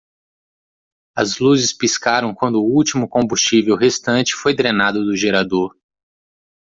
As 1.15 1.37
luzes 1.37 1.71
piscaram 1.73 2.33
quando 2.33 2.55
o 2.55 2.65
último 2.65 3.07
combustível 3.07 3.75
restante 3.75 4.33
foi 4.33 4.51
drenado 4.51 5.05
do 5.05 5.15
gerador. 5.15 5.77